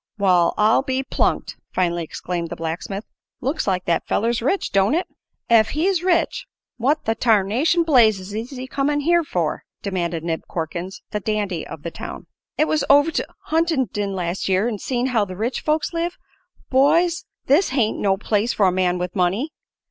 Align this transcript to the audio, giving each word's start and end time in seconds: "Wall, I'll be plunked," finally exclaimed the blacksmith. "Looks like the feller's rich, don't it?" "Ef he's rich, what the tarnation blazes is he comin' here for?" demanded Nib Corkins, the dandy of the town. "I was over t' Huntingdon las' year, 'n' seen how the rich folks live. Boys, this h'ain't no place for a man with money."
"Wall, 0.17 0.55
I'll 0.57 0.81
be 0.81 1.03
plunked," 1.03 1.57
finally 1.75 2.03
exclaimed 2.03 2.49
the 2.49 2.55
blacksmith. 2.55 3.03
"Looks 3.39 3.67
like 3.67 3.85
the 3.85 4.01
feller's 4.07 4.41
rich, 4.41 4.71
don't 4.71 4.95
it?" 4.95 5.05
"Ef 5.47 5.69
he's 5.69 6.01
rich, 6.01 6.47
what 6.77 7.05
the 7.05 7.13
tarnation 7.13 7.83
blazes 7.83 8.33
is 8.33 8.49
he 8.49 8.65
comin' 8.65 9.01
here 9.01 9.23
for?" 9.23 9.61
demanded 9.83 10.23
Nib 10.23 10.41
Corkins, 10.49 11.03
the 11.11 11.19
dandy 11.19 11.67
of 11.67 11.83
the 11.83 11.91
town. 11.91 12.25
"I 12.57 12.63
was 12.63 12.83
over 12.89 13.11
t' 13.11 13.21
Huntingdon 13.49 14.13
las' 14.15 14.49
year, 14.49 14.67
'n' 14.67 14.79
seen 14.79 15.05
how 15.05 15.23
the 15.23 15.37
rich 15.37 15.61
folks 15.61 15.93
live. 15.93 16.17
Boys, 16.71 17.25
this 17.45 17.69
h'ain't 17.69 17.99
no 17.99 18.17
place 18.17 18.53
for 18.53 18.65
a 18.65 18.71
man 18.71 18.97
with 18.97 19.15
money." 19.15 19.51